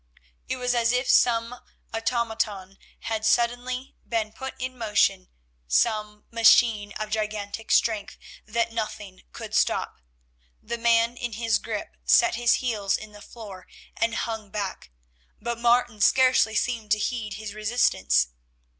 [0.49, 1.59] It was as if some
[1.93, 5.29] automaton had suddenly been put in motion,
[5.67, 8.17] some machine of gigantic strength
[8.47, 9.99] that nothing could stop.
[10.59, 14.89] The man in his grip set his heels in the floor and hung back,
[15.39, 18.29] but Martin scarcely seemed to heed his resistance.